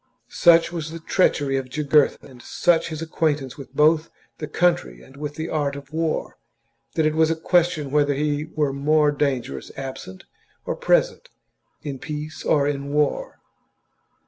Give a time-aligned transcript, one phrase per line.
[0.29, 5.15] Such was the treachery of Jugurtha and such his acquaintance both with the country and
[5.15, 6.39] with the art of war,
[6.95, 10.23] that it was a question whether he were more dangerous absent
[10.65, 11.29] or present,
[11.83, 13.41] in peace or in war.